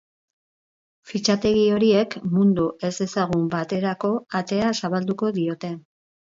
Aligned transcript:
Fitxategi 1.11 1.65
horiek 1.73 2.17
mundu 2.37 2.67
ezezagun 2.91 3.47
baterako 3.55 4.13
atea 4.43 4.75
zabalduko 4.83 5.35
diote. 5.41 5.75